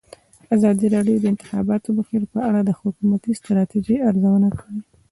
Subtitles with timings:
[0.55, 4.77] ازادي راډیو د د انتخاباتو بهیر په اړه د حکومتي ستراتیژۍ ارزونه کړې.